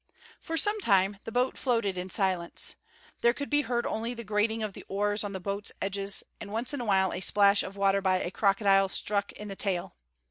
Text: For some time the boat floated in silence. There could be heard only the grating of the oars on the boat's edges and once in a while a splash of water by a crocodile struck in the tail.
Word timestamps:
For 0.39 0.57
some 0.57 0.79
time 0.81 1.17
the 1.25 1.31
boat 1.31 1.59
floated 1.59 1.95
in 1.95 2.09
silence. 2.09 2.73
There 3.21 3.35
could 3.35 3.51
be 3.51 3.61
heard 3.61 3.85
only 3.85 4.15
the 4.15 4.23
grating 4.23 4.63
of 4.63 4.73
the 4.73 4.83
oars 4.87 5.23
on 5.23 5.33
the 5.33 5.39
boat's 5.39 5.71
edges 5.79 6.23
and 6.39 6.51
once 6.51 6.73
in 6.73 6.81
a 6.81 6.85
while 6.85 7.13
a 7.13 7.21
splash 7.21 7.61
of 7.61 7.75
water 7.77 8.01
by 8.01 8.17
a 8.17 8.31
crocodile 8.31 8.89
struck 8.89 9.31
in 9.33 9.47
the 9.47 9.55
tail. 9.55 9.97